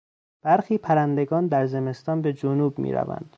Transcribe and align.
برخی 0.41 0.77
پرندگان 0.77 1.47
در 1.47 1.65
زمستان 1.65 2.21
به 2.21 2.33
جنوب 2.33 2.79
میروند. 2.79 3.29